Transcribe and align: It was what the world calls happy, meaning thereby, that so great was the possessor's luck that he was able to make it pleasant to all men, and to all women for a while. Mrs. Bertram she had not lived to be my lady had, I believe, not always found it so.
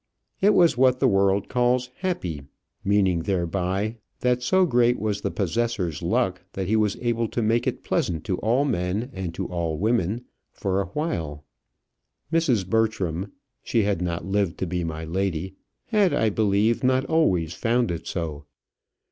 It 0.41 0.55
was 0.55 0.79
what 0.79 0.99
the 0.99 1.07
world 1.07 1.47
calls 1.47 1.91
happy, 1.97 2.41
meaning 2.83 3.19
thereby, 3.19 3.97
that 4.21 4.41
so 4.41 4.65
great 4.65 4.97
was 4.99 5.21
the 5.21 5.29
possessor's 5.29 6.01
luck 6.01 6.41
that 6.53 6.67
he 6.67 6.75
was 6.75 6.97
able 7.01 7.27
to 7.27 7.41
make 7.43 7.67
it 7.67 7.83
pleasant 7.83 8.23
to 8.23 8.37
all 8.37 8.65
men, 8.65 9.11
and 9.13 9.31
to 9.35 9.45
all 9.45 9.77
women 9.77 10.25
for 10.53 10.81
a 10.81 10.87
while. 10.87 11.45
Mrs. 12.33 12.67
Bertram 12.67 13.31
she 13.61 13.83
had 13.83 14.01
not 14.01 14.25
lived 14.25 14.57
to 14.57 14.65
be 14.65 14.83
my 14.83 15.05
lady 15.05 15.53
had, 15.85 16.15
I 16.15 16.31
believe, 16.31 16.83
not 16.83 17.05
always 17.05 17.53
found 17.53 17.91
it 17.91 18.07
so. 18.07 18.45